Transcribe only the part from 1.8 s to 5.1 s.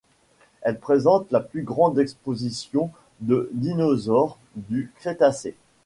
exposition de dinosaures du